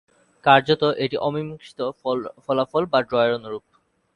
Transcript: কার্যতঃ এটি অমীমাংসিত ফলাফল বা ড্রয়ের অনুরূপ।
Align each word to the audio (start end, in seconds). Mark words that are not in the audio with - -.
কার্যতঃ 0.43 0.89
এটি 1.03 1.15
অমীমাংসিত 1.19 1.79
ফলাফল 2.45 2.83
বা 2.91 2.99
ড্রয়ের 3.01 3.37
অনুরূপ। 3.37 3.63